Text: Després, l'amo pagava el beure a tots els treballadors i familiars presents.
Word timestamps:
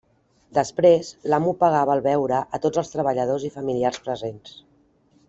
Després, 0.57 1.11
l'amo 1.33 1.53
pagava 1.59 1.97
el 1.97 2.01
beure 2.07 2.39
a 2.59 2.63
tots 2.63 2.83
els 2.83 2.91
treballadors 2.97 3.47
i 3.51 3.55
familiars 3.59 4.01
presents. 4.09 4.57